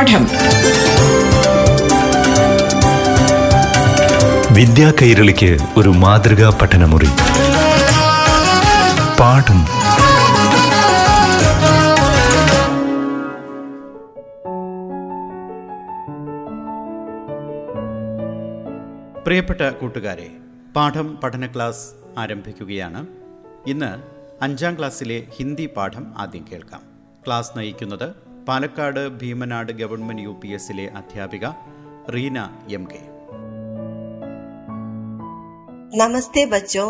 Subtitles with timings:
[0.00, 0.26] പാഠം.
[4.54, 7.08] വിദ്യാ കൈരളിക്ക് ഒരു മാതൃകാ പഠനമുറി.
[9.20, 9.64] പാഠം.
[19.24, 20.28] പ്രിയപ്പെട്ട കൂട്ടുകാരെ
[20.76, 21.86] പാഠം പഠന ക്ലാസ്
[22.18, 23.06] ആരംഭിക്കുകയാണ്.
[23.66, 24.02] ഇന്ന്
[24.44, 26.80] അഞ്ചാം ക്ലാസ്സിലെ ഹിന്ദി പാഠം ആദ്യം കേൾക്കാം.
[27.26, 31.45] ക്ലാസ് നയിക്കുന്നത് Palakkad Bheemanad government U P എസിലെ അധ്യാപിക
[32.15, 32.39] റീന
[32.77, 33.03] എം കെ
[35.95, 36.87] नमस्ते बच्चों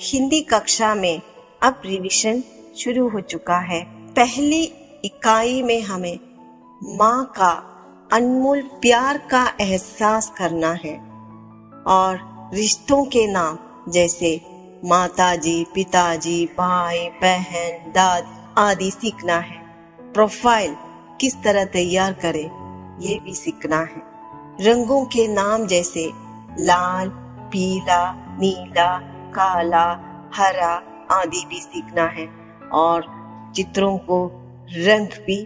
[0.00, 1.16] हिंदी कक्षा में
[1.62, 2.36] अब रिवीजन
[2.76, 3.80] शुरू हो चुका है
[4.16, 4.62] पहली
[5.04, 6.18] इकाई में हमें
[7.00, 7.50] माँ का
[8.12, 10.94] अनमोल प्यार का एहसास करना है
[11.88, 12.18] और
[12.54, 13.58] रिश्तों के नाम
[13.90, 14.32] जैसे
[14.84, 19.57] माताजी पिताजी भाई बहन दादी आदि सीखना है
[20.14, 20.74] प्रोफाइल
[21.20, 22.44] किस तरह तैयार करें
[23.00, 24.02] ये भी सीखना है
[24.60, 26.06] रंगों के नाम जैसे
[26.62, 27.08] लाल
[27.52, 28.00] पीला
[28.40, 28.90] नीला
[29.36, 29.86] काला
[30.34, 30.72] हरा
[31.12, 32.26] आदि भी सीखना है
[32.74, 33.06] और
[33.56, 34.20] चित्रों को
[34.80, 35.38] रंग भी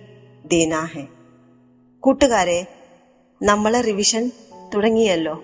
[0.47, 1.06] देना है
[2.02, 2.61] കൂട്ടുകാരെ
[3.41, 4.24] നമ്മളെ റിവിഷൻ
[4.72, 5.36] തുടങ്ങിയല്ലോ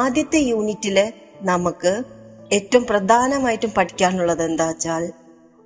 [0.00, 1.04] ആദ്യത്തെ യൂണിറ്റില്
[1.42, 1.92] നമുക്ക്
[2.56, 5.04] ഏറ്റവും പ്രധാനമായിട്ടും പഠിക്കാനുള്ളത് എന്താ വെച്ചാൽ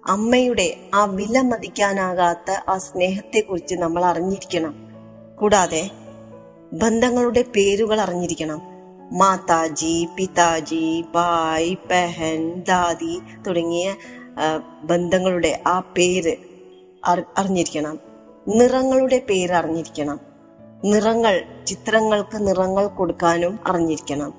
[0.07, 4.75] അമ്മയുടെ ആ വില മതിക്കാനാകാത്ത ആ സ്നേഹത്തെ കുറിച്ച് നമ്മൾ അറിഞ്ഞിരിക്കണം.
[5.39, 5.89] കൂടാതെ
[6.73, 8.61] ബന്ധങ്ങളുടെ പേരുകൾ അറിഞ്ഞിരിക്കണം.
[9.17, 13.95] മാതാജി പിതാജി ബായ് പെഹൻ ദാദി തുടങ്ങിയ
[14.83, 16.35] ബന്ധങ്ങളുടെ ആ പേര്
[17.37, 17.99] അറിഞ്ഞിരിക്കണം.
[18.47, 20.19] നിറങ്ങളുടെ പേര് അറിഞ്ഞിരിക്കണം.
[20.85, 24.33] നിറങ്ങൾ ചിത്രങ്ങൾക്ക് നിറങ്ങൾ കൊടുക്കാനും അറിഞ്ഞിരിക്കണം.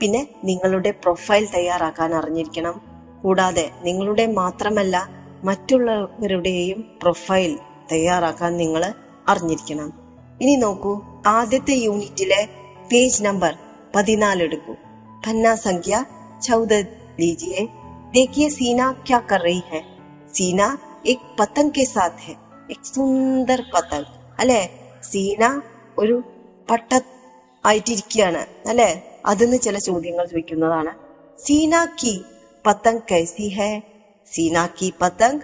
[0.00, 2.89] പിന്നെ നിങ്ങളുടെ പ്രൊഫൈൽ തയ്യാറാക്കാൻ അറിഞ്ഞിരിക്കണം.
[3.23, 4.95] കൂടാതെ നിങ്ങളുടെ മാത്രമല്ല
[5.43, 7.53] മറ്റുള്ളവരുടെയും പ്രൊഫൈൽ
[7.91, 8.83] തയ്യാറാക്കാൻ നിങ്ങൾ
[9.27, 9.89] അറിഞ്ഞിരിക്കണം
[10.41, 10.93] ഇനി നോക്കൂ
[11.27, 12.41] ആദ്യത്തെ യൂണിറ്റിലെ
[12.91, 13.53] പേജ് നമ്പർ
[13.95, 14.75] പതിനാല് എടുക്കൂ
[15.27, 15.95] പന്ന സംഖ്യ
[16.41, 16.73] ചൗദ
[17.19, 17.61] लीजिए
[18.13, 19.81] देखिए सीना क्या कर रही है
[20.33, 20.67] सीना
[21.05, 22.35] एक पतंग के साथ है
[22.71, 24.61] एक സുന്ദർ പതംഗ് അല്ലെ
[25.03, 25.43] സീന
[25.97, 26.15] ഒരു
[26.69, 26.89] പട്ട
[27.63, 28.87] ആയിട്ടിരിക്കുകയാണ് അല്ലെ
[29.25, 30.91] അതിന്ന് ചില ചോദ്യങ്ങൾ ചോദിക്കുന്നതാണ്
[31.39, 32.13] സീന കി
[32.70, 33.70] പതംഗ് कैसी है?
[34.26, 35.40] सीना की पतंग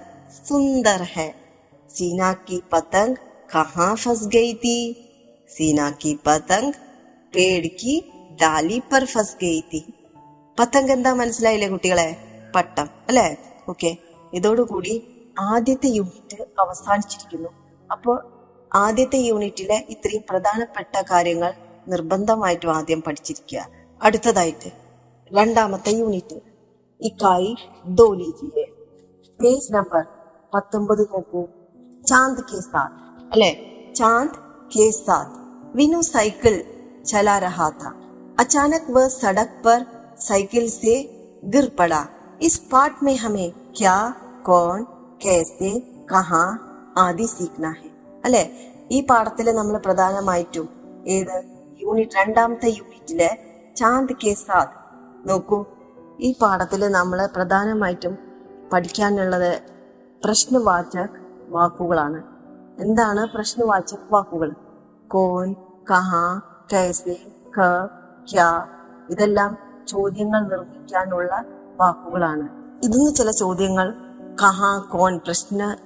[0.49, 1.29] सुंदर है।
[1.91, 3.17] सीना की पतंग
[3.53, 4.79] कहाँ फंस गई थी?
[5.51, 6.75] सीना की पतंग
[7.35, 7.95] പേട് കി
[8.43, 9.81] ഡാലി പർ ഫസ്റ്റ് ഗയി തീ
[10.59, 12.17] പതംഗ് എന്താ മനസ്സിലായില്ലേ കുട്ടികളെ?
[12.55, 13.37] പട്ടം അല്ലെ?
[13.69, 13.97] ഓക്കെ
[14.33, 14.95] ഇതോടുകൂടി
[15.39, 17.49] ആദ്യത്തെ യൂണിറ്റ് അവസാനിച്ചിരിക്കുന്നു.
[17.93, 18.17] അപ്പോൾ
[18.75, 21.55] ആദ്യത്തെ യൂണിറ്റിലെ ഇത്രയും പ്രധാനപ്പെട്ട കാര്യങ്ങൾ
[21.89, 23.69] നിർബന്ധമായിട്ടും ആദ്യം പഠിച്ചിരിക്കുക.
[24.03, 24.73] അടുത്തതായിട്ട്
[25.33, 26.56] രണ്ടാമത്തെ യൂണിറ്റ്
[27.02, 27.52] ഇക്കായി
[28.00, 28.66] ദോ ലീജിയെ
[29.40, 30.04] പേജ് നമ്പർ
[30.54, 31.42] പത്തൊമ്പത് നോക്കൂ
[32.06, 32.94] चांद के साथ
[33.34, 33.50] अले
[33.96, 34.32] चांद
[34.72, 35.28] के साथ
[35.78, 36.56] विनू साइकिल
[37.06, 37.92] चला रहा था
[38.40, 39.80] अचानक वह सड़क पर
[40.20, 40.96] साइकिल से
[41.46, 42.02] गिर पड़ा
[42.42, 43.96] इस पाठ में हमें क्या
[44.48, 44.80] कौन
[45.24, 45.72] कैसे
[46.12, 46.46] कहाँ
[47.00, 47.90] ആദി സീഖ്ന ഹെ
[48.24, 48.42] അല്ലെ
[48.92, 50.66] ഈ പാഠത്തില് നമ്മൾ പ്രധാനമായിട്ടും
[51.08, 51.36] ഏത്
[51.82, 53.30] യൂണിറ്റ് രണ്ടാമത്തെ യൂണിറ്റിലെ
[53.80, 54.76] ചാന്ദ് കെ സാത്ത്
[55.30, 55.60] നോക്കൂ
[56.21, 58.19] ഈ പാഠത്തിൽ നമ്മൾ പ്രധാനമായിട്ടും
[58.73, 59.61] പഠിക്കാനുള്ളത്
[60.25, 62.23] പ്രശ്നവാചക് വാക്കുകളാണ്.
[62.79, 64.53] എന്താണ് പ്രശ്നവാചക് വാക്കുകൾ?
[65.09, 65.55] കോൻ
[65.91, 66.41] കഹാ
[66.73, 67.15] കേസി
[67.59, 67.87] ക
[68.33, 68.67] ക്യാ
[69.11, 71.45] ഇതെല്ലാം ചോദ്യങ്ങൾ നിർമ്മിക്കാനുള്ള
[71.77, 72.49] വാക്കുകളാണ്.
[72.85, 73.95] ഇതിന് ചില ചോദ്യങ്ങൾ
[74.43, 75.77] കഹാ കോൺ പ്രശ്ന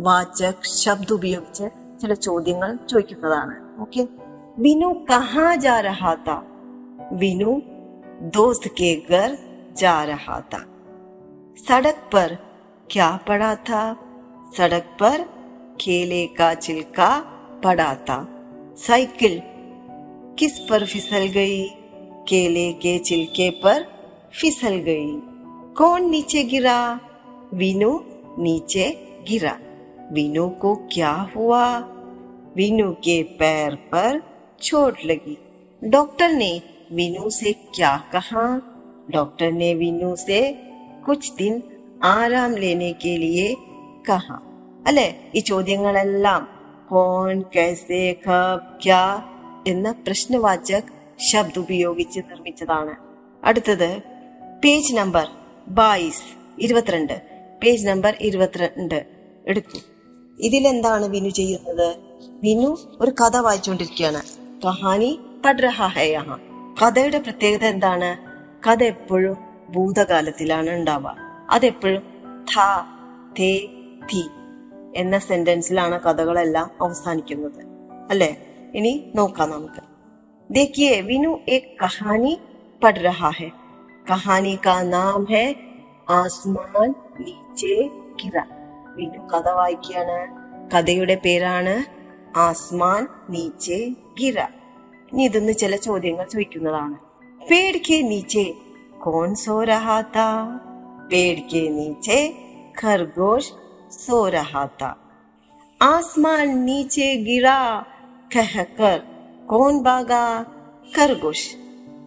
[0.00, 1.70] വാചക് ശബ്ദ ഉപയോഗിച്ച്
[2.00, 3.80] ചില ചോദ്യങ്ങൾ ചോദിക്കുന്നതാണ്.
[3.80, 4.08] ഓക്കെ?
[4.58, 6.40] വിനു കഹാ ജാ രഹാത്ത
[7.12, 7.60] വിനു
[8.20, 10.66] ദോസ്ത് കെ ഗർ जा रहा था।
[11.68, 12.38] सड़क पर
[12.90, 13.96] क्या पड़ा था?
[14.56, 15.20] सड़क पर
[15.80, 17.20] केले का छिलका
[17.64, 19.42] पड़ा था। साइकिल
[20.38, 21.68] किस पर फिसल गई?
[22.28, 23.82] केले के छिलके पर
[24.40, 25.20] फिसल गई।
[25.74, 27.00] कौन नीचे गिरा?
[27.54, 28.00] विनु
[28.38, 29.58] नीचे गिरा।
[30.12, 31.78] विनु को क्या हुआ?
[32.56, 34.22] विनु के पैर पर
[34.62, 35.38] चोट लगी।
[35.84, 36.62] डॉक्टर ने
[36.92, 38.69] विनु से क्या कहा?
[39.09, 40.41] डॉक्टर ने विनु से
[41.05, 41.55] कुछ दिन
[42.03, 43.49] ആരാം ലേനെ കെ ലിയെ
[44.09, 44.25] കഹ
[44.87, 45.05] അല്ലെ
[45.35, 46.41] ഈ ചോദ്യങ്ങളെല്ലാം
[46.89, 49.01] കോൺ കൈസെ കബ് ക്യാ
[49.67, 52.93] എന്ന പ്രശ്നവാചക് ശബ്ദ ഉപയോഗിച്ച് നിർമ്മിച്ചതാണ്
[53.43, 53.89] അടുത്തത്
[54.63, 55.27] പേജ് നമ്പർ
[55.67, 56.27] ബായിസ്
[56.59, 57.15] ഇരുപത്തിരണ്ട്
[57.63, 58.99] പേജ് നമ്പർ ഇരുപത്തിരണ്ട്
[59.47, 59.79] എടുക്കൂ
[60.39, 61.87] ഇതിലെന്താണ് വിനു ചെയ്യുന്നത്
[62.43, 62.69] വിനു
[63.01, 64.21] ഒരു കഥ വായിച്ചുകൊണ്ടിരിക്കുകയാണ്
[64.65, 65.11] കഹാനി
[65.45, 66.37] പഠ് രഹാ ഹേ യഹാ
[66.81, 68.09] കഥയുടെ പ്രത്യേകത എന്താണ്
[68.65, 69.37] കഥ എപ്പോഴും
[69.71, 71.15] ഭൂതകാലത്തിലാണ് ഉണ്ടാവുക
[71.49, 72.03] അതെപ്പോഴും
[72.53, 72.55] ഥ
[73.39, 73.51] തേ
[74.11, 74.23] തി
[74.95, 77.61] എന്ന സെന്റൻസിലാണ് കഥകളെല്ലാം അവസാനിക്കുന്നത്
[78.11, 78.31] അല്ലെ
[78.75, 79.83] ഇനി നോക്കാം നമുക്ക്
[80.49, 82.33] देखिए विनु एक कहानी
[82.81, 83.47] पढ़ रहा है
[84.07, 85.45] कहानी का नाम है
[86.11, 87.75] ആസ്മാൻ നീച്ചെ
[88.15, 88.35] കിറ
[88.95, 90.17] വിനു കഥ വായിക്കുകയാണ്
[90.73, 91.73] കഥയുടെ പേരാണ്
[92.37, 93.79] ആസ്മാൻ നീച്ചെ
[94.19, 94.37] ഗിറ
[95.11, 96.97] ഇനി ഇതിന്ന് ചില ചോദ്യങ്ങൾ ചോദിക്കുന്നതാണ്
[97.41, 98.45] പേട് കെ നീച്ചെ
[99.03, 100.27] കോൺ സോ രഹാ താ
[101.11, 102.19] പേട് കെ നീച്ചെ
[102.81, 103.51] ഖർഗോഷ്
[103.99, 104.91] സോ രഹാ താ
[105.81, 107.55] आसमान नीचे गिरा
[108.31, 108.99] कहकर
[109.47, 110.21] कौन भागा
[110.93, 111.41] खरगोश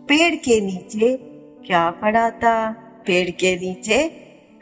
[0.09, 1.09] पेड़ के नीचे
[1.67, 2.55] क्या पड़ा था
[3.07, 3.99] पेड़ के नीचे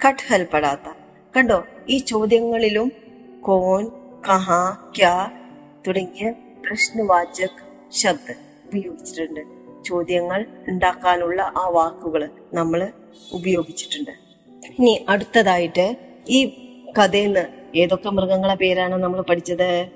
[0.01, 0.89] കട്ഹൽ പടാത്ത
[1.35, 2.89] കണ്ടോ ഈ ചോദ്യങ്ങളിലും
[3.47, 3.85] കോൺ
[4.27, 4.49] കഹ
[4.99, 5.15] ക്യാ
[5.87, 6.27] തുടങ്ങിയ
[6.65, 7.63] പ്രശ്നവാചക്
[8.01, 8.29] ശബ്ദ
[8.67, 9.43] ഉപയോഗിച്ചിട്ടുണ്ട്
[9.86, 12.92] ചോദ്യങ്ങൾ ഉണ്ടാക്കാനുള്ള ആ വാക്കുകൾ നമ്മൾ
[13.34, 14.12] ഉപയോഗിച്ചിട്ടുണ്ട്.
[14.80, 15.98] ഇനി അടുത്തതായിട്ട്
[16.30, 16.46] ഈ
[17.00, 19.88] കഥയിൽ നിന്ന് ഏതൊക്കെ മൃഗങ്ങളെ പേരാണ് നമ്മൾ പഠിച്ചത്?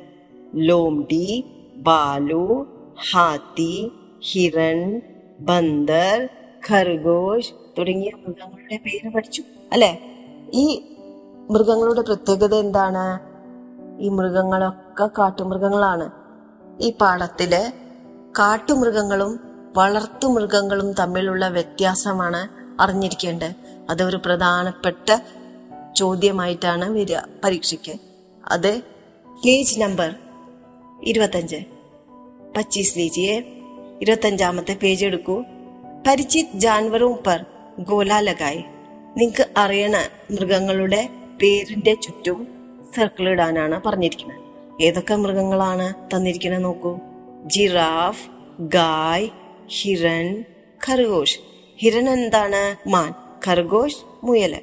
[0.56, 1.46] ലോംഡി
[1.76, 2.68] ബാലു
[3.12, 5.02] ഹാത്തി ഹിരൺ
[5.40, 6.30] ബന്ദർ
[6.72, 9.44] ഖർഗോഷ് തുടങ്ങിയ മൃഗങ്ങളുടെ പേര് പഠിച്ചു.
[9.72, 10.00] അല്ലെ?
[10.54, 10.82] ഈ
[11.50, 13.36] മൃഗങ്ങളുടെ പ്രത്യേകത എന്താണ്?
[14.02, 16.12] ഈ മൃഗങ്ങളൊക്കെ കാട്ടുമൃഗങ്ങളാണ്.
[16.82, 17.72] ഈ പാടത്തിൽ
[18.40, 19.40] കാട്ടുമൃഗങ്ങളും
[19.76, 22.48] വളർത്തുമൃഗങ്ങളും തമ്മിലുള്ള വ്യത്യാസമാണ്
[22.82, 23.54] അറിഞ്ഞിരിക്കേണ്ടത്.
[23.90, 25.18] അതൊരു പ്രധാനപ്പെട്ട
[25.96, 27.18] ചോദ്യമായിട്ടാണ് വരിക.
[27.44, 27.94] പരീക്ഷയ്ക്ക്.
[28.48, 28.82] അത്
[29.46, 30.16] പേജ് നമ്പർ
[31.04, 31.56] ഇരുപത്തഞ്ച്.
[32.58, 33.42] പച്ചീസ് ലീജിയെ
[34.02, 35.44] ഇരുപത്തഞ്ചാമത്തെ പേജ് എടുക്കൂ.
[36.08, 37.46] പരിചിത് ജാൻവറും പർ
[37.80, 38.14] ഗോല
[39.18, 39.98] നിങ്ങൾക്ക് അറിയണ
[40.32, 41.10] മൃഗങ്ങളുടെ
[41.42, 42.48] പേരിന്റെ ചുറ്റും
[42.96, 44.38] സർക്കിൾ ഇടാനാണ് പറഞ്ഞിരിക്കുന്നത്.
[44.84, 47.00] ഏതൊക്കെ മൃഗങ്ങളാണ് തന്നിരിക്കുന്നത് നോക്കൂ.
[47.46, 48.30] ജിറാഫ്
[48.60, 49.30] ഗായ്
[49.68, 50.44] ഹിരൺ
[50.90, 51.40] ഖർഗോഷ്.
[51.78, 52.90] ഹിരൺ എന്താണ്?
[52.90, 53.14] മാൻ.
[53.48, 54.62] ഖർഗോഷ് മുയൽ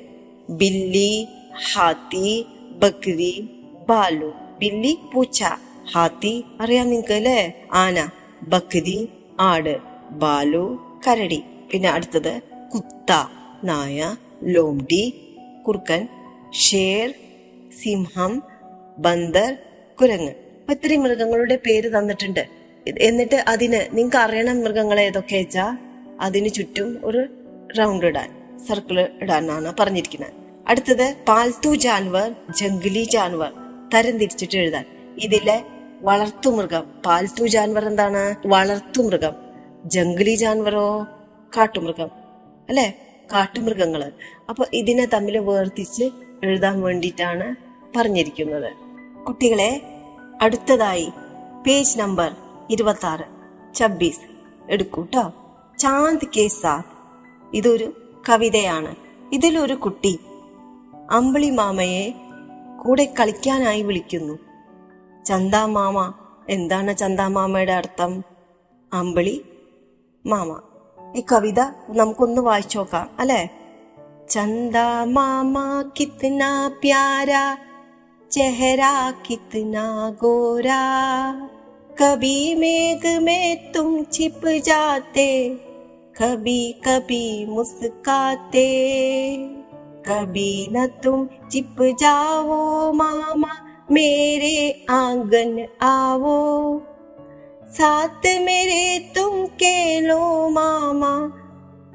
[0.50, 1.28] ബില്ലി
[1.72, 3.48] ഹാത്തി ബക്രി
[3.88, 4.32] ബാലു.
[4.58, 5.44] ബില്ലി പൂച്ച.
[5.92, 7.68] ഹാത്തി അറിയാം നിങ്ങൾക്ക് അല്ലേ?
[7.72, 8.08] ആന.
[8.42, 9.08] ബക്രി
[9.40, 9.78] ആട്.
[10.10, 10.78] ബാലു
[11.08, 11.42] കരടി.
[11.72, 12.40] പിന്നെ അടുത്തത്
[12.74, 13.12] കുത്ത
[13.64, 15.34] നായ ലോംഡി
[15.66, 16.08] കുറുക്കൻ
[16.52, 17.14] ഷേർ
[17.82, 18.42] സിംഹം
[18.98, 19.56] ബന്ദർ
[20.00, 20.32] കുരങ്ങ്.
[20.70, 22.61] ഇത്രയും മൃഗങ്ങളുടെ പേര് തന്നിട്ടുണ്ട്.
[22.86, 25.78] എന്നിട്ട് അതിന് നിങ്ങൾക്ക് അറിയണം മൃഗങ്ങൾ ഏതൊക്കെ വെച്ചാൽ
[26.20, 27.26] അതിന് ചുറ്റും ഒരു
[27.78, 30.32] റൗണ്ട് ഇടാൻ സർക്കിൾ ഇടാനാണ് പറഞ്ഞിരിക്കുന്നത്.
[30.68, 33.52] അടുത്തത് പാൽത്തു ജാൻവർ ജംഗ്ലി ജാൻവർ
[33.94, 34.84] തരം തിരിച്ചിട്ട് എഴുതാൻ.
[35.22, 35.64] ഇതിലെ
[36.00, 38.34] വളർത്തു മൃഗം പാൽത്തു ജാൻവർ എന്താണ്?
[38.46, 39.32] വളർത്തു മൃഗം.
[39.84, 41.06] ജംഗ്ലി ജാൻവറോ?
[41.56, 42.10] കാട്ടുമൃഗം.
[42.68, 42.94] അല്ലെ?
[43.34, 44.12] കാട്ടുമൃഗങ്ങൾ
[44.48, 46.10] അപ്പൊ ഇതിനെ തമ്മിൽ വേർതിച്ച്
[46.44, 47.54] എഴുതാൻ വേണ്ടിയിട്ടാണ്
[47.96, 48.72] പറഞ്ഞിരിക്കുന്നത്.
[49.24, 49.80] കുട്ടികളെ
[50.42, 51.10] അടുത്തതായി
[51.66, 52.36] പേജ് നമ്പർ
[52.72, 53.24] ഇരുപത്താറ്.
[53.74, 54.20] ഛബീസ്
[54.70, 55.32] എടുക്കൂട്ടോ?
[55.78, 56.84] ചാന്ദ് കെ സാത്
[57.54, 57.92] ഇതൊരു
[58.28, 58.96] കവിതയാണ്.
[59.32, 60.20] ഇതിലൊരു കുട്ടി
[61.10, 62.14] അമ്പിളി മാമയെ
[62.84, 64.38] കൂടെ കളിക്കാനായി വിളിക്കുന്നു.
[65.24, 66.14] ചന്ദാ മാമ
[66.48, 68.24] എന്താണ് ചന്ദാ മാമയുടെ അർത്ഥം?
[68.92, 69.44] അമ്പിളി
[70.26, 70.60] മാമ.
[71.16, 73.50] ഈ കവിത നമുക്കൊന്ന് വായിച്ചു നോക്കാം അല്ലെ?
[74.30, 77.56] ചന്ദാ മാമ കിത്ന പ്യാരാ
[78.30, 79.78] ചെഹരാ കിത്ന
[80.22, 80.82] ഗോരാ.
[81.98, 85.26] कभी मेघ में तुम छिप जाते,
[86.18, 88.68] कभी कभी मुस्काते।
[90.08, 93.52] कभी न तुम छिप जाओ मामा,
[93.90, 96.78] मेरे आँगन आओ।
[97.72, 99.76] साथ मेरे तुम के
[100.50, 101.12] मामा,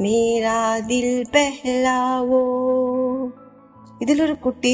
[0.02, 2.44] मेरा दिल बहलाओ।
[4.02, 4.74] ഇതിലൊരു കുട്ടി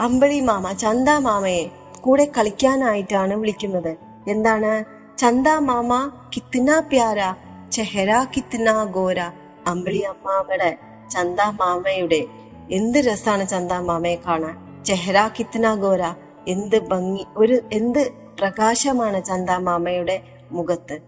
[0.00, 1.64] അമ്പടി മാമ ചന്ത മാമയെ
[2.00, 4.84] കൂടെ കളിക്കാനായിട്ടാണ് വിളിക്കുന്നത് എന്താണ്?
[5.18, 7.34] ചന്ദ മാമ കിത്ന പ്യാര
[7.72, 9.20] ചെഹര കിത്ന ഗോര
[9.66, 10.78] അമ്പിളി അമ്മാമ്മയുടെ
[11.10, 12.26] ചന്ദ മാമയുടെ.
[12.70, 14.84] എന്ത് രസാണ് ചന്ദ മാമയെ കാണാൻ.
[14.84, 16.00] ചെഹര കിത്ന ഗോര
[16.48, 20.98] എന്ത് ഭംഗി ഒരു എന്ത് പ്രകാശമാണ് ചന്ദ മാമയുടെ മുഖത്ത്.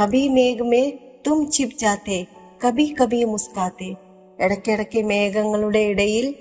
[0.00, 2.26] കബി മേഘമേ തും ചിപ് ജാത്തെ
[2.66, 3.96] കബി കബി മുസ്കാത്തെ.
[4.40, 6.34] ഇടയ്ക്കിടയ്ക്ക് മേഘങ്ങളുടെ ഇടയിൽ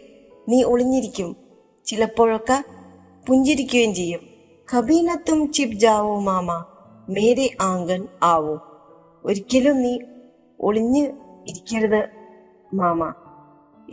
[0.50, 1.36] നീ ഒളിഞ്ഞിരിക്കും.
[1.86, 2.63] ചിലപ്പോഴൊക്കെ
[3.27, 4.28] പുഞ്ചിരിക്കുകയും ചെയ്യും.
[4.75, 6.65] കബീനത്തും ചിപ് ജാവോ മാമ
[7.09, 8.59] മേരെ ആങ്കൻ ആവോ.
[9.25, 9.99] ഒരിക്കലും നീ
[10.59, 11.11] ഒളിഞ്ഞ്
[11.47, 12.09] ഇരിക്കരുത്
[12.73, 13.13] മാമ.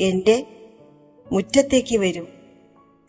[0.01, 0.47] എന്റെ
[1.33, 2.25] മുറ്റത്തേക്ക് വരൂ.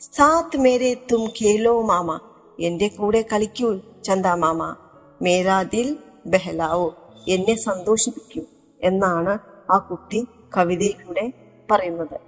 [0.02, 2.20] സാത്ത് മേരെ തും ഖേലോ മാമ
[2.60, 4.76] എന്റെ കൂടെ കളിക്കൂ ചന്ദ മാമ.
[5.22, 6.96] മേരാ ദിൽ ബഹലാവോ
[7.28, 8.42] എന്നെ സന്തോഷിപ്പിക്കൂ
[8.84, 9.40] എന്നാണ്
[9.72, 11.34] ആ കുട്ടി കവിതയിലൂടെ
[11.72, 12.20] പറയുന്നത്.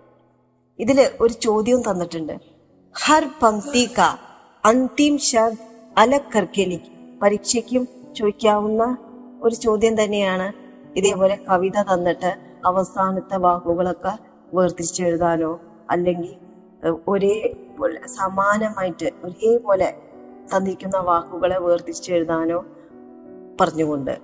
[0.79, 2.39] ഇതിൽ ഒരു ചോദ്യം തന്നിട്ടുണ്ട്.
[3.03, 4.17] ഹർ പംക്തി കാ
[4.65, 5.57] അന്തിം ശബ്ദ്
[5.97, 6.79] അലഗ് കർക്കെ
[7.21, 8.97] പരീക്ഷയ്ക്കും ചോദിക്കാവുന്ന
[9.41, 10.53] ഒരു ചോദ്യം തന്നെയാണ്
[10.97, 12.35] ഇതേപോലെ കവിത തന്നിട്ട്
[12.65, 14.17] അവസാനത്തെ വാക്കുകളൊക്കെ
[14.53, 16.35] വേർതിരിച്ചെഴുതാനോ അല്ലെങ്കിൽ
[17.07, 17.55] ഒരേ
[18.05, 19.95] സമാനമായിട്ട് ഒരേപോലെ
[20.55, 22.65] തന്നിരിക്കുന്ന വാക്കുകളെ വേർതിരിച്ചെഴുതാനോ
[23.61, 24.17] പറഞ്ഞുകൊണ്ട്.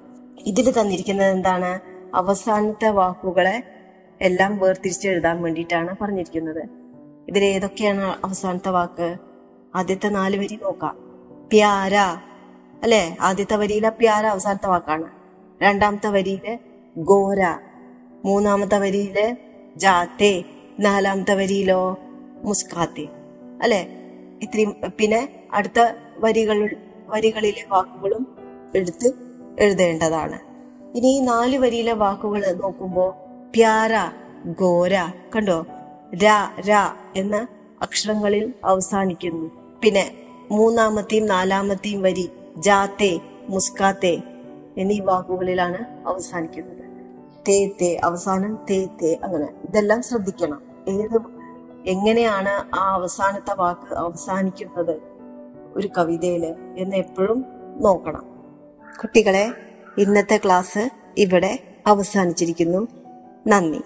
[0.45, 1.79] ഇതിൽ തന്നിരിക്കുന്നത് എന്താണ്?
[2.15, 3.63] അവസാനത്തെ വാക്കുകളെ
[4.21, 6.63] എല്ലാം വേർതിരിച്ചെഴുതാൻ വേണ്ടിയിട്ടാണ് പറഞ്ഞിരിക്കുന്നത്.
[7.27, 9.17] ഇതിൽ ഏതൊക്കെയാണ് അവസാനത്തെ വാക്ക്?
[9.75, 10.95] ആദ്യത്തെ നാല് വരി നോക്കാം.
[11.53, 11.95] പ്യാര.
[12.83, 13.17] അല്ലെ?
[13.21, 15.03] ആദ്യത്തെ വരിയിലെ പ്യാര അവസാനത്തെ വാക്കാണ്.
[15.61, 16.59] രണ്ടാമത്തെ വരിയിലെ
[16.97, 17.57] ഗോര
[18.25, 19.37] മൂന്നാമത്തെ വരിയിലെ
[19.75, 20.43] ജാത്തെ
[20.79, 21.97] നാലാമത്തെ വരിയിലോ
[22.43, 23.07] മുസ്കാത്തെ.
[23.61, 23.87] അല്ലെ?
[24.41, 26.69] ഇത്രയും പിന്നെ അടുത്ത വരികൾ
[27.07, 28.37] വരികളിലെ വാക്കുകളും
[28.75, 29.13] എടുത്ത്
[29.59, 30.39] എഴുതേണ്ടതാണ്.
[30.97, 33.15] ഇനി ഈ നാല് വരിയിലെ വാക്കുകൾ നോക്കുമ്പോ
[33.55, 33.91] പ്യാര
[34.45, 35.65] ഗോര കണ്ടോ?
[36.13, 36.29] ര
[36.59, 36.73] ര
[37.15, 37.47] എന്ന
[37.81, 39.64] അക്ഷരങ്ങളിൽ അവസാനിക്കുന്നു.
[39.83, 40.11] പിന്നെ
[40.51, 44.23] മൂന്നാമത്തെയും നാലാമത്തെയും വരി ജാത്തെ മുസ്കാത്തെ
[44.77, 46.85] എന്നീ വാക്കുകളിലാണ് അവസാനിക്കുന്നത്.
[47.47, 50.61] തേ തേ അവസാനം തേ തേ അങ്ങനെ ഇതെല്ലാം ശ്രദ്ധിക്കണം.
[50.89, 51.21] ഏത്
[51.85, 55.01] എങ്ങനെയാണ് ആ അവസാനത്തെ വാക്ക് അവസാനിക്കുന്നത്
[55.75, 57.45] ഒരു കവിതയിൽ എന്ന് എപ്പോഴും
[57.77, 58.25] നോക്കണം.
[59.01, 59.51] കുട്ടികളെ
[59.97, 62.87] ഇന്നത്തെ ക്ലാസ് ഇവിടെ അവസാനിച്ചിരിക്കുന്നു.
[63.47, 63.79] നന്ദി.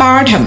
[0.00, 0.46] പാഠം.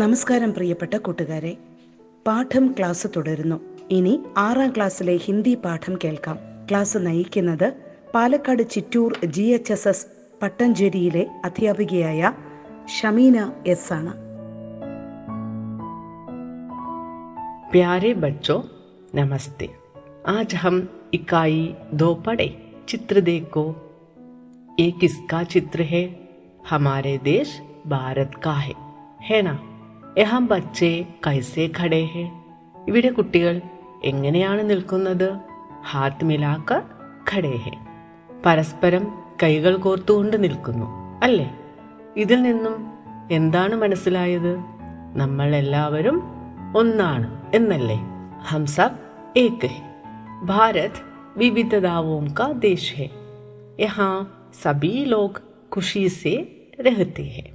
[0.00, 1.52] നമസ്കാരം പ്രിയപ്പെട്ട കൂട്ടുകാരെ
[2.26, 3.58] പാഠം ക്ലാസ് തുടരുന്നു
[3.90, 6.38] ഇനി ആറാം ക്ലാസ്സിലെ ഹിന്ദി പാഠം കേൾക്കാം
[6.70, 7.68] ക്ലാസ് നയിക്കുന്നത്
[8.14, 10.06] Palakkad Chittur G H S S
[10.42, 12.32] പട്ടഞ്ചേരിയിലെ അധ്യാപികയായ
[12.96, 14.14] ഷമീന എസ് ആണ്
[17.70, 18.58] प्यारे बच्चों
[19.14, 19.66] नमस्ते
[20.28, 20.74] आज हम
[21.14, 21.58] इकाई
[21.94, 22.46] दो पढ़े
[22.88, 23.64] चित्र देखो
[24.78, 26.02] ये किसका चित्र है
[26.68, 27.48] हमारे देश
[27.88, 28.74] भारत का है
[29.22, 29.54] है ना
[30.17, 32.31] യഹാം ബച്ചേ കൈസേ ഖടേഹേ
[32.87, 33.61] ഇവിടെ കുട്ടികൾ
[34.03, 35.39] എങ്ങനെയാണ് നിൽക്കുന്നത്?
[35.85, 36.81] ഹാത്ത് മിലാക്ക
[37.33, 37.71] ഖടേഹെ
[38.45, 41.57] പരസ്പരം കൈകൾ കോർത്തുകൊണ്ട് നിൽക്കുന്നു അല്ലേ?
[42.17, 42.93] ഇതിൽ നിന്നും
[43.31, 44.57] എന്താണ് മനസ്സിലായത്?
[45.15, 46.23] നമ്മൾ എല്ലാവരും
[46.77, 47.99] ഒന്നാണ് എന്നല്ലേ?
[48.43, 48.97] ഹംസബ്
[49.39, 49.69] ഏക്ക്
[50.43, 51.01] ഭാരത്
[51.37, 53.09] വിവിധതാവോം കാ ദേശ് ഹെ.
[53.79, 54.25] യഹാ
[54.61, 55.41] സബി ലോക്
[55.75, 56.45] ഖുഷി സേ
[56.81, 57.51] രഹത്തെ ഹെ.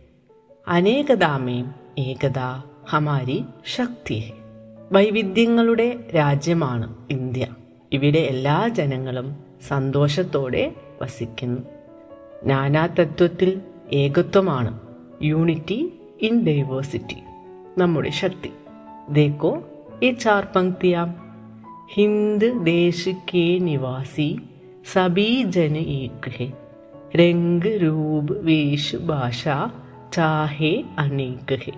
[0.68, 2.39] അനേകതാമേം ഏകത
[2.87, 3.39] ഹമാരി
[3.75, 4.35] ശക്തി ഹെ
[4.93, 7.45] വൈവിധ്യങ്ങളുടെ രാജ്യമാണ് ഇന്ത്യ
[7.91, 9.27] ഇവിടെ എല്ലാ ജനങ്ങളും
[9.67, 10.63] സന്തോഷത്തോടെ
[11.01, 11.61] വസിക്കുന്നു
[12.47, 13.51] നാനാതത്വത്തിൽ
[13.93, 14.71] ഏകത്വമാണ്
[15.23, 15.79] യൂണിറ്റി
[16.21, 17.19] ഇൻ ഡൈവേഴ്സിറ്റി
[17.77, 18.51] നമ്മുടെ ശക്തി
[19.11, 19.49] देखो
[20.01, 21.05] ये चार पंक्तियां
[21.91, 24.27] हिंद देश के निवासी
[24.85, 26.47] सभी जन एक है
[27.15, 29.43] रंग रूप वेश ഭാഷ
[30.15, 31.73] ചാഹെ അനേക് ഹെ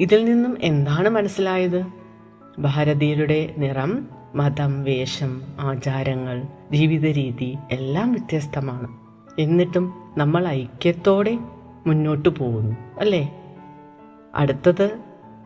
[0.00, 1.86] ഇതിൽ നിന്നും എന്താണ് മനസ്സിലായത്?
[2.58, 6.42] ഭാരതീയരുടെ നിറം മതം വേഷം ആചാരങ്ങൾ
[6.72, 8.88] ജീവിത രീതി എല്ലാം വ്യത്യസ്തമാണ്.
[9.40, 11.38] എന്നിട്ടും നമ്മൾ ഐക്യത്തോടെ
[11.86, 13.54] മുന്നോട്ട് പോകുന്നു അല്ലേ?
[14.34, 14.98] അടുത്തത്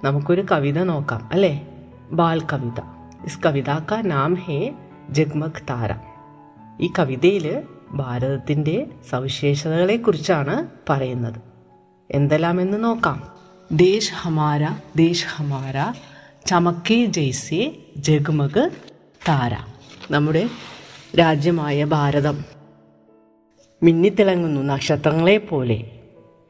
[0.04, 1.68] നമുക്കൊരു കവിത നോക്കാം അല്ലേ?
[2.10, 2.80] ബാൽ കവിത
[3.24, 3.70] ഇസ് കവിത
[4.02, 4.72] നാം ഹേ
[5.10, 5.94] ജഗ്മഖ് താര.
[6.80, 11.40] ഈ കവിതയിൽ ഭാരതത്തിന്റെ സവിശേഷതകളെക്കുറിച്ചാണ് പറയുന്നത്.
[12.10, 13.33] എന്തെല്ലാമെന്ന് നോക്കാം.
[13.72, 15.92] ദേശ് ഹമാര ദേശ് ഹമാര
[16.46, 18.70] ചമക്കേ ജയ്സെ ജഗ്മഗ്
[19.28, 19.56] താര.
[20.10, 20.50] നമ്മുടെ
[21.18, 22.44] രാജ്യമായ ഭാരതം
[23.82, 25.90] മിന്നിത്തിളങ്ങുന്നു നക്ഷത്രങ്ങളെ പോലെ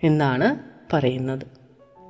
[0.02, 0.56] എന്നാണ്
[0.92, 1.46] പറയുന്നത്.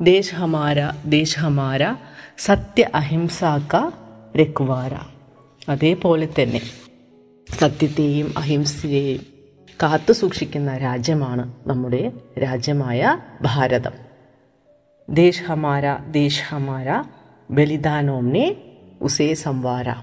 [0.00, 1.94] ദേശ് ഹമാര ദേശ് ഹമാര
[2.38, 3.90] സത്യ അഹിംസാക്ക
[4.36, 4.94] രക്കുവാര
[5.68, 6.60] അതേപോലെ തന്നെ
[7.58, 9.20] സത്യത്തെയും അഹിംസയെയും
[9.82, 14.03] കാത്തു സൂക്ഷിക്കുന്ന രാജ്യമാണ് നമ്മുടെ രാജ്യമായ ഭാരതം.
[15.08, 17.02] ദേശ് ഹമാര ദേശ് ഹമാര
[17.50, 18.56] ബലിദാനോംനെ
[19.00, 19.94] ഉസേ സംവാര.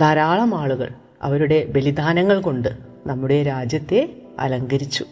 [0.00, 0.92] ധാരാളം ആളുകൾ
[1.22, 2.68] അവരുടെ ബലിദാനങ്ങൾ കൊണ്ട്
[3.06, 5.04] നമ്മുടെ രാജ്യത്തെ അലങ്കരിച്ചു.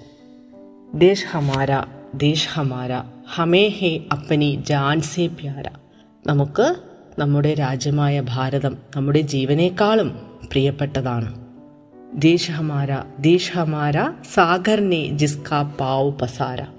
[0.95, 3.03] ദേശ് ഹമാര ദേശ് ഹമാര
[3.35, 5.65] ഹമേ ഹേ അപ്പനി ജാൻസേ പ്യാര.
[6.27, 6.77] നമുക്ക്
[7.19, 11.35] നമ്മുടെ രാജ്യമായ ഭാരതം നമ്മുടെ ജീവനേക്കാളും പ്രിയപ്പെട്ടതാണ്.
[12.13, 16.78] ദേശ് ഹമാര ദേശ് ഹമാര സാഗർനെ ജിസ്കാ പാവ് പസാര.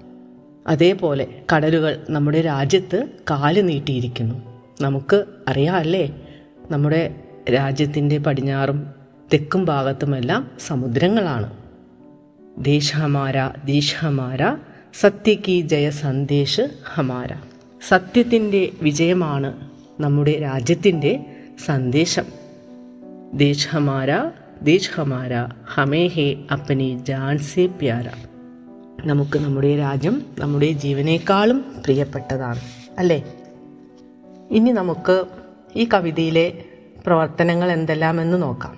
[0.66, 4.62] അതേപോലെ കടലുകൾ നമ്മുടെ രാജ്യത്ത് കാൽ നീട്ടിയിരിക്കുന്നു.
[4.80, 6.20] നമുക്ക് അറിയാമല്ലേ?
[6.70, 7.14] നമ്മുടെ
[7.54, 8.86] രാജ്യത്തിന്റെ പടിഞ്ഞാറും
[9.32, 11.52] തെക്കും ഭാഗത്തുമെല്ലാം സമുദ്രങ്ങളാണ്.
[12.58, 12.94] ദേശ്
[13.96, 14.56] ഹമാര
[15.00, 17.28] സത്യക്ക് ജയ സന്ദേശ് ഹമാര.
[17.88, 21.24] സത്യത്തിന്റെ വിജയമാണ് നമ്മുടെ രാജ്യത്തിന്റെ
[21.64, 22.24] സന്ദേശം.
[23.34, 28.29] ദേശ് ഹമാര ഹമേ ഹേ അപ്പനി ജാൻസേ പ്യാര.
[29.06, 32.60] നമുക്ക് നമ്മുടെ രാജ്യം നമ്മുടെ ജീവനേക്കാളും പ്രിയപ്പെട്ടതാണ്
[32.98, 33.32] അല്ലേ?
[34.50, 35.24] ഇനി നമുക്ക്
[35.76, 36.64] ഈ കവിതയിലെ
[37.06, 38.76] പ്രവർത്തനങ്ങൾ എന്തെല്ലാമെന്ന് നോക്കാം.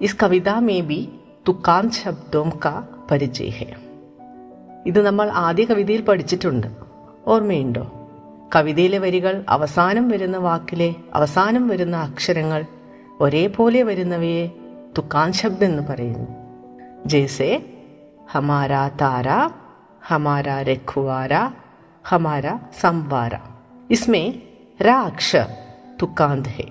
[0.00, 1.08] ഇസ് കവിത മേ ബി
[1.48, 3.76] തുക്കാൻ ശബ്ദോം കാ പരിചയ ഹെ
[4.86, 6.66] ഇത് നമ്മൾ ആദ്യ കവിതയിൽ പഠിച്ചിട്ടുണ്ട്.
[7.26, 8.08] ഓർമ്മയുണ്ടോ?
[8.56, 12.64] കവിതയിലെ വരികൾ അവസാനം വരുന്ന വാക്കിലെ അവസാനം വരുന്ന അക്ഷരങ്ങൾ
[13.20, 14.46] ഒരേപോലെ വരുന്നവയെ
[14.98, 16.42] തുക്കാൻ ശബ്ദം എന്ന് പറയുന്നു.
[17.06, 17.81] ജैसे
[18.32, 19.54] हमारा तारा,
[20.08, 21.52] हमारा रखवारा
[22.10, 23.48] हमारा संवारा।
[23.90, 24.42] इसमें
[24.80, 25.44] रा अक्षर
[26.00, 26.64] तुकांत है।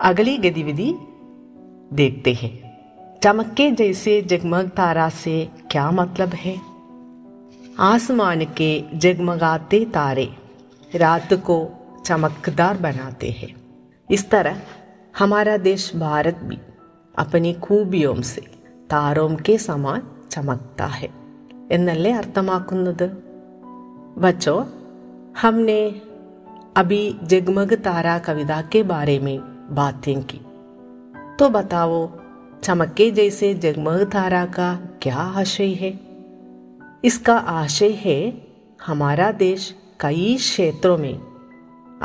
[0.00, 0.94] अगली गतिविधि
[1.92, 2.74] देखते हैं।
[3.22, 6.60] चमके जैसे जगमग तारा से क्या मतलब है?
[7.78, 10.36] आसमान के जगमगाते तारे
[10.94, 11.68] रात को
[12.06, 13.54] चमकदार बनाते हैं।
[14.10, 14.60] इस तरह
[15.18, 16.58] हमारा देश भारत भी
[17.18, 18.53] अपनी खूबियों से
[18.89, 21.09] तारों के समान चमकता है
[21.71, 23.07] എന്നല്ലേ അർത്ഥമാക്കുന്നത്
[24.23, 24.59] बच्चों
[25.41, 25.81] हमने
[26.77, 29.37] अभी जगमग तारा कविता के बारे में
[29.75, 30.39] बातें की
[31.39, 31.99] तो बताओ
[32.63, 34.69] चमके जैसे जगमग तारा का
[35.03, 35.91] क्या आशय है
[37.03, 38.19] इसका आशय है
[38.79, 41.15] हमारा देश कई क्षेत्रों में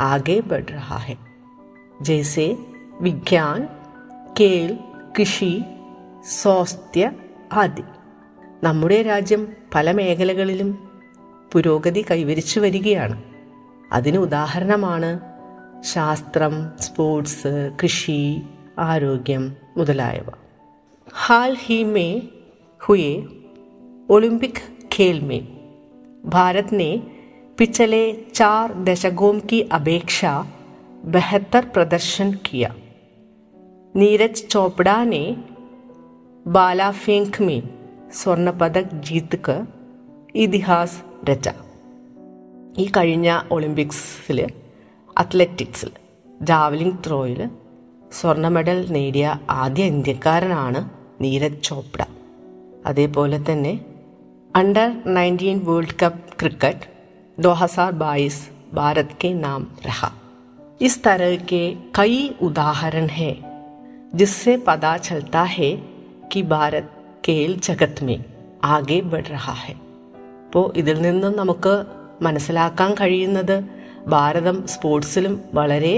[0.05, 1.17] आगे बढ़ रहा है
[2.01, 2.47] जैसे
[3.01, 3.67] विज्ञान
[4.37, 4.71] खेल
[5.17, 5.53] കൃഷി
[6.31, 7.05] സ്വാസ്ഥ്യ
[7.53, 7.85] ആദി
[8.63, 9.41] നമ്മുടെ രാജ്യം
[9.75, 10.69] പല മേഖലകളിലും
[11.51, 13.17] പുരോഗതി കൈവരിച്ചു വരികയാണ്
[13.91, 15.11] അതിന് ഉദാഹരണമാണ്
[15.83, 18.19] ശാസ്ത്രം സ്പോർട്സ് കൃഷി
[18.79, 19.45] ആരോഗ്യം
[19.77, 20.29] മുതലായവ
[21.07, 22.11] हाल ही में
[22.81, 23.09] हुए
[24.09, 24.57] ओलंपिक
[24.91, 25.41] खेल में
[26.25, 26.87] भारत ने
[27.57, 28.01] पिछले
[28.35, 30.31] चार दशकों की अपेक्षा
[31.05, 32.71] बेहतर प्रदर्शन किया
[33.95, 35.23] नीरज चोपड़ा ने
[36.46, 37.62] ബാലാഫേങ്ക് में
[38.12, 39.66] സ്വർണ പതക് ജീത്തുക്ക്
[40.34, 41.48] ഇതിഹാസ് രച
[42.78, 44.46] ഈ കഴിഞ്ഞ ഒളിമ്പിക്സിൽ
[45.18, 45.90] അത്ലറ്റിക്സിൽ
[46.42, 47.50] ജാവലിംഗ് ത്രോയിൽ
[48.12, 52.04] സ്വർണ മെഡൽ നേടിയ ആദ്യ ഇന്ത്യക്കാരനാണ് നീരജ് ചോപ്ര.
[52.86, 53.80] അതേപോലെ തന്നെ
[54.56, 56.88] under nineteen world cup cricket
[57.42, 60.12] ദോ ഹസാർ ബായിസ് ഭാരത് കെ നാം രഹ.
[60.80, 61.36] ഇസ് തരഹ
[61.98, 63.36] കൈ ഉദാഹരൺ ഹെ
[64.14, 65.89] ജിസ്സെ പതാ ചൽത്താ ഹെ
[66.34, 66.92] കി ഭാരത്
[67.28, 68.16] കേൽ ജഗത് മേ
[68.64, 69.80] ആകെ ബഡ്രഹാഹെ റഹാ
[70.46, 71.84] അപ്പോൾ ഇതിൽ നിന്നും നമുക്ക്
[72.22, 73.56] മനസ്സിലാക്കാൻ കഴിയുന്നത്
[74.06, 75.96] ഭാരതം സ്പോർട്സിലും വളരെ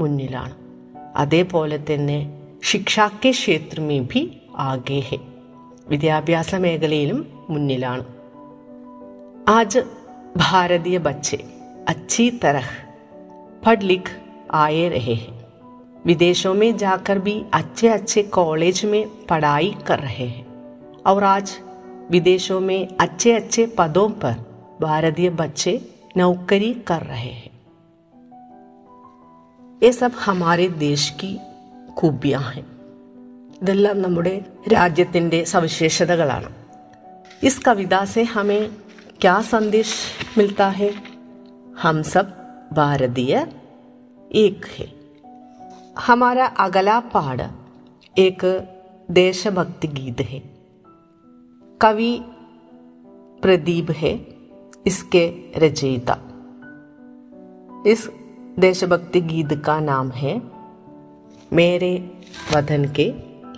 [0.00, 0.54] മുന്നിലാണ്
[1.16, 2.18] അതേപോലെ തന്നെ
[2.64, 4.22] ശിക്ഷാക്കെ ക്ഷേത്രമേ ഭി
[4.58, 5.00] ആകെ
[5.88, 8.04] വിദ്യാഭ്യാസ മേഖലയിലും മുന്നിലാണ്
[9.48, 9.82] ആജ്
[10.36, 11.38] ഭാരതീയ ബച്ചെ
[11.88, 12.76] അച്ചി തരഹ്
[13.66, 14.14] പഡ്ലിഖ്
[14.52, 15.32] ആയേ രഹേഹെ
[16.05, 20.45] विदेशों में जाकर भी अच्छे अच्छे कॉलेज में पढ़ाई कर रहे हैं
[21.03, 21.57] और आज
[22.11, 24.35] विदेशों में अच्छे अच्छे पदों पर
[24.81, 25.79] भारतीय बच्चे
[26.17, 27.53] नौकरी कर रहे हैं
[29.81, 31.37] ये सब हमारे देश की
[31.97, 32.65] खूबियां हैं
[33.61, 34.35] ഇതെല്ലാം നമ്മുടെ
[34.73, 36.51] രാജ്യത്തിൻ്റെ സവിശേഷതകളാണ്
[37.41, 38.61] इस कविता से हमें
[39.21, 39.89] क्या संदेश
[40.37, 40.89] मिलता है
[41.77, 42.27] हम सब
[42.73, 43.33] भारतीय
[44.39, 44.87] एक है
[45.99, 47.41] हमारा अगला पाठ
[48.15, 48.45] एक
[49.11, 50.41] देशभक्ति गीत है
[51.81, 52.11] कवि
[53.43, 54.13] प्रदीप है
[54.87, 55.23] इसके
[55.57, 56.17] रचयिता
[57.85, 58.09] इस
[58.59, 60.33] देशभक्ति गीत का नाम है
[61.51, 61.91] മേരെ
[62.53, 63.05] വധൻ കെ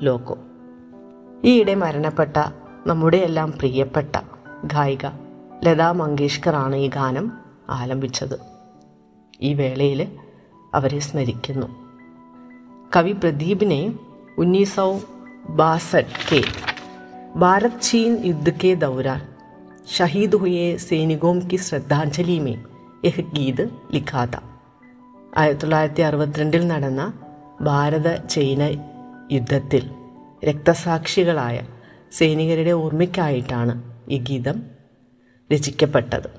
[0.03, 0.35] ലോകോ
[1.43, 2.37] ഈയിടെ മരണപ്പെട്ട
[2.87, 4.15] നമ്മുടെ എല്ലാം പ്രിയപ്പെട്ട
[4.65, 5.05] ഗായിക
[5.63, 7.25] ലതാ മങ്കേഷ്കറാണ് ഈ ഗാനം
[7.69, 8.37] ആലപിച്ചത്
[9.41, 10.01] ഈ വേളയിൽ
[10.73, 11.67] അവരെ സ്മരിക്കുന്നു
[12.91, 13.81] കവി പ്രദീപ് ने
[14.37, 14.89] उन्नीस सौ
[15.57, 16.41] बासठ के
[17.37, 19.21] भारत चीन युद्ध के दौरान
[19.87, 22.57] शहीद हुए सैनिकों की श्रद्धांजलि में
[23.05, 23.59] यह गीत
[23.93, 24.41] लिखा था
[25.37, 27.01] ആയിരത്തി തൊള്ളായിരത്തി അറുപത്തിരണ്ടിൽ നടന്ന
[27.61, 28.61] ഭാരത ചൈന
[29.31, 29.83] യുദ്ധത്തിൽ
[30.43, 31.57] രക്തസാക്ഷികളായ
[32.11, 33.73] സൈനികരുടെ ഓർമ്മയ്ക്കായിട്ടാണ്
[34.09, 34.57] ഈ ഗീതം
[35.49, 36.29] രചിക്കപ്പെട്ടത്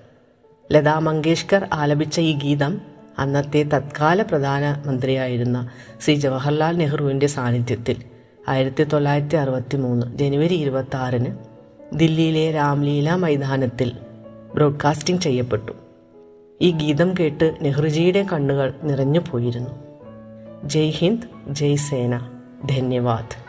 [0.71, 2.73] ലതാ മങ്കേഷ്കർ ആലപിച്ച ഈ ഗീതം
[3.20, 5.70] അന്നത്തെ തത്കാല പ്രധാനമന്ത്രിയായിരുന്ന
[6.02, 7.96] ശ്രീ ജവഹർലാൽ നെഹ്റുവിന്റെ സാന്നിധ്യത്തിൽ
[8.48, 11.36] ആയിരത്തി തൊള്ളായിരത്തി അറുപത്തി മൂന്ന് ജനുവരി ഇരുപത്തി ആറിന്
[11.94, 13.92] ദില്ലിയിലെ രാംലീല മൈതാനത്തിൽ
[14.56, 15.72] ബ്രോഡ്കാസ്റ്റിംഗ് ചെയ്യപ്പെട്ടു.
[16.62, 19.70] ഈ ഗീതം കേട്ട് നെഹ്റുജിയുടെ കണ്ണുകൾ നിറഞ്ഞു പോയിരുന്നു
[20.64, 22.30] ജയ് ഹിന്ദ് ജയ് സേന.
[22.66, 23.43] ധന്യവാദ്.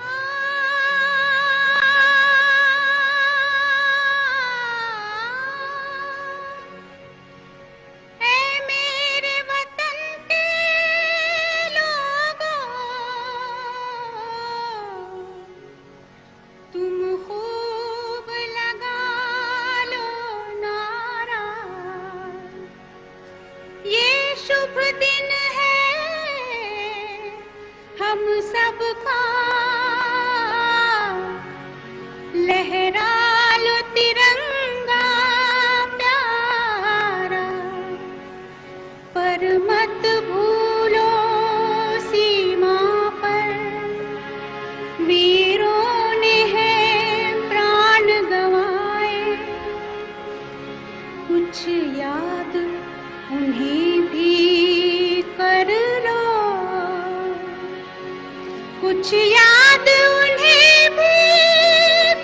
[59.04, 61.16] कुछ याद उन्हें भी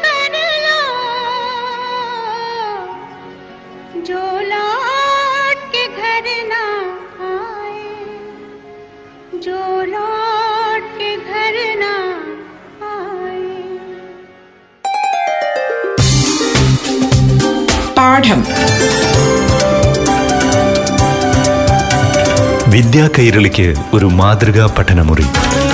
[0.04, 0.82] कर लो
[4.10, 6.63] जो लौट के घर ना
[7.30, 7.89] आए
[9.45, 9.60] जो
[9.93, 11.93] लौट के घर ना
[12.91, 13.54] आए
[17.97, 18.39] പാഠം
[22.73, 25.68] വിദ്യാ കൈരളിക്ക് ഒരു മാതൃകാ പഠനമുറി പാഠം